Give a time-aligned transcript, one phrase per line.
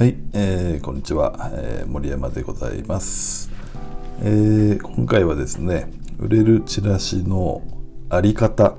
[0.00, 3.50] はい、えー、こんにちは、えー、森山でございます、
[4.22, 7.62] えー、今回はですね売れるチラシの
[8.08, 8.76] あり方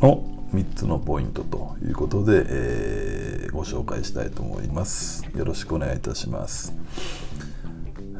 [0.00, 0.24] の
[0.54, 5.26] 3つのポイントということで、えー、ご紹介したいと思います。
[5.36, 6.72] よろしくお願いいたします。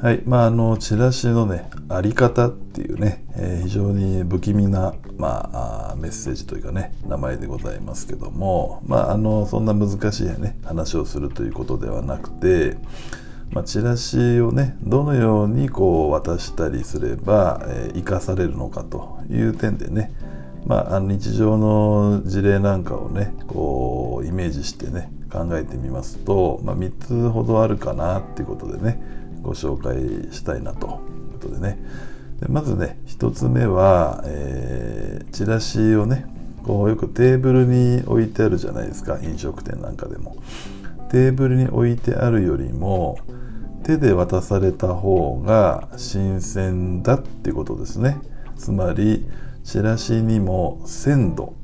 [0.01, 12.77] はいまああのチラシのねあり方っていうね、えー、非常に不気味な、まあ、メッセージというかね名前でございますけどもまああのそんな難しいね話をするということではなくて
[13.51, 20.13] まあ、チラシをねどのようにこう渡したりすれば、えー、生かされるのかという点でね、
[20.67, 29.01] まあ、日常の事例なんかをねこうイメージしてね考えてみますと、まあ、3つほどあるかなっていうことでね
[29.49, 30.93] ご紹介したいなという
[31.33, 31.79] ことでね。
[32.39, 36.27] でまずね1つ目は、えー、チラシをね
[36.65, 39.19] こうよくテーブルに置いてあるじゃないですか。
[39.23, 40.37] 飲食店なんかでも。
[41.11, 43.19] テーブルに置いてあるよりも
[43.83, 48.19] 手で渡された方が新鮮だってことですね。
[48.57, 49.27] つまり
[49.65, 51.55] チラシにも鮮度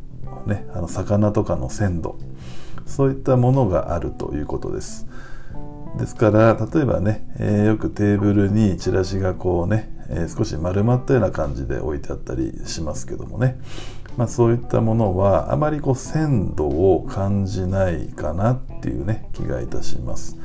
[0.46, 2.16] ねあの魚とかの鮮度。
[2.86, 5.06] そういったものがあるということです。
[5.98, 13.58] ですから例えばね、えー、よくテーブルにチラシがこうね、えー、少し丸まったような感じで置いてあったりしますけどもね、
[14.16, 20.36] まあ、そういったものはあまりこう鮮度を感じないかなっていうね気がいたします。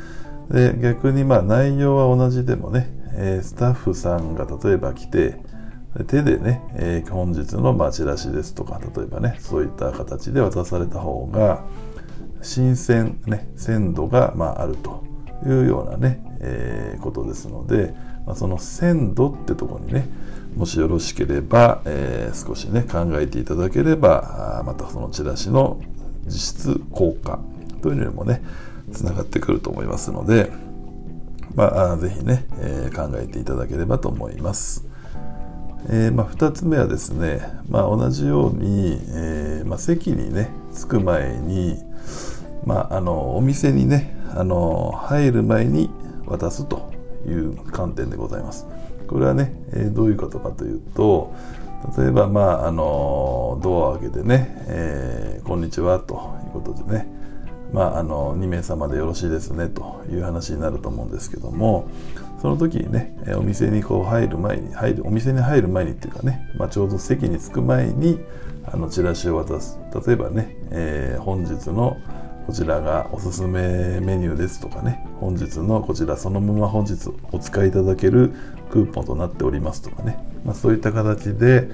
[0.49, 5.35] で逆にまあ内容は同じでもね、えー、スタッフさんが例えば来て
[6.07, 11.63] 手でね、えー、本日のまチラシですとか例えばねそういった形で渡された方が
[12.41, 15.08] 新鮮ね鮮度がまああると
[15.45, 17.93] いうようなね、えー、ことですので、
[18.25, 20.07] まあ、その鮮度ってとこにね
[20.55, 25.81] もしよろしければ、えー、少しね考えていただければまたそのチラシの
[26.25, 27.39] 実質効果
[27.81, 28.41] というのにもね
[28.91, 30.51] つながってくると思いますので、
[31.55, 34.85] まあ、ぜひね、えー、考えていただければと思います。
[35.87, 41.77] えーまあ、2つ目はですね、まあ、同じように、えーまあ、席にね着く前に、
[42.65, 45.89] まあ、あのお店にねあの入る前に
[46.25, 46.91] 渡すと
[47.27, 48.67] いう観点でございます。
[49.07, 51.33] これはね、えー、どういうことかというと
[51.97, 56.13] 例えば、まあ、あのドアを開けてね、えー、こんにちは」と
[56.45, 57.07] いうことでね、
[57.73, 61.87] まあ、あの2名様でよろしいですねという話になると思うんですけども
[62.41, 68.19] その時にねお店にこう入る前に入るお店に入る前にっていうかね、まあ、ちょうど席に着く前に
[68.65, 71.97] あのチラシを渡す例えばね、えー、本日の
[72.45, 75.05] こちらがおすすめメニューですとかね。
[75.19, 78.33] 本日のこちらそのまま本日お使いいただける
[78.71, 81.69] クーポンとなっておりますとかね、まあ、そういった形で、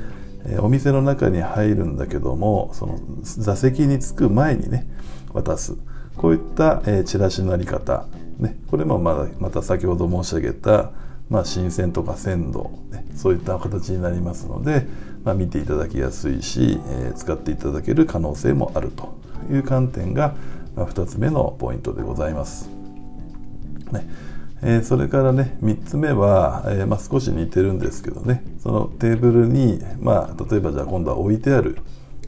[0.48, 4.88] えお店の中に入るんだけどもその座席に着く前にね
[5.34, 5.76] 渡す。
[6.18, 8.08] こういった、えチラシのあり方、
[8.40, 10.92] ね、これもまだまた先ほど申し上げた、
[11.30, 14.86] まあ、新鮮とか鮮度、ね、そういった形になりますので、
[15.24, 19.18] まあ、見ていただきやすいし、えー、使っていただける可能性もあると
[19.52, 20.36] いう観点が、
[20.76, 22.70] まあ、2つ目のポイントでございます。
[23.92, 24.08] ね。
[24.62, 28.44] えー、それからね3つ目は、えー、まあ、少し似てるんですけどね。
[28.60, 31.78] そのテーブルに、まあ、例えばじゃあ今度は置いてある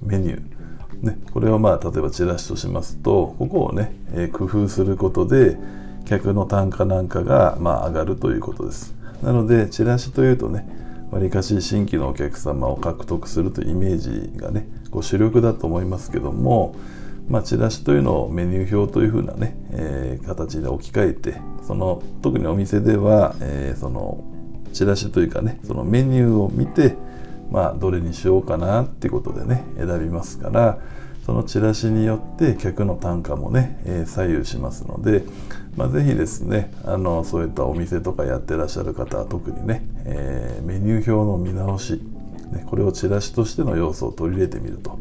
[0.02, 5.58] メニュー、ね、これをまあ例えばチラシとしますとここをね、えー、工夫することで
[6.06, 8.96] 客の単価なんかが、まあ、上がるということです。
[9.24, 10.68] なのでチラシというとね
[11.12, 16.76] わりかし新規のお客様を獲得するというイメージがねこう主力だと思いますけども
[17.30, 24.24] まあ、チラシというのをメニュー表というふうなね、えー、形で置き換えてその特にお店では、えー、その
[24.72, 26.96] チラシというかねそのメニューを見て、
[27.52, 30.80] まあ、どれにしようかなっていうことでね選びますから
[31.26, 35.24] そのチラシによって客の単価もね、えー、左右しますので、
[35.76, 42.02] まあ、ぜひですねあのそういったお店とかやってらっしゃる方は特にね、えー、メニュー表の見直し、
[42.54, 44.98] ね、これをチラシとしての要素を取り入れてみると。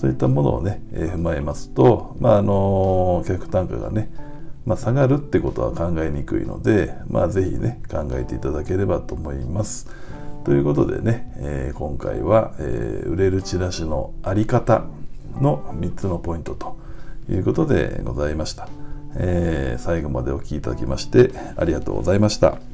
[0.00, 4.10] そういったものをね、えー、踏まえますと、まあ、あの客単価がね、
[4.64, 9.90] まあ、下がるってことは考えにくいので、まあ、ぜひね考えていただければと思います。
[10.46, 14.84] ということでね、えー、今回は、えー、売れるチラシのあり方
[15.38, 16.78] の3つのポイントと
[17.28, 18.70] いうことでございました。
[19.16, 22.69] えー、最後までお聴きいただきましてありがとうございました。